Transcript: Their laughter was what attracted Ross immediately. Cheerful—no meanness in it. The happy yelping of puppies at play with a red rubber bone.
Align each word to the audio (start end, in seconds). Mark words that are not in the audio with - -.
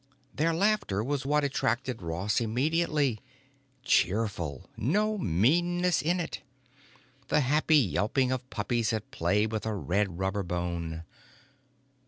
Their 0.33 0.51
laughter 0.51 1.03
was 1.03 1.27
what 1.27 1.43
attracted 1.43 2.01
Ross 2.01 2.41
immediately. 2.41 3.19
Cheerful—no 3.83 5.19
meanness 5.19 6.01
in 6.01 6.19
it. 6.19 6.41
The 7.27 7.41
happy 7.41 7.77
yelping 7.77 8.31
of 8.31 8.49
puppies 8.49 8.93
at 8.93 9.11
play 9.11 9.45
with 9.45 9.63
a 9.67 9.75
red 9.75 10.17
rubber 10.17 10.41
bone. 10.41 11.03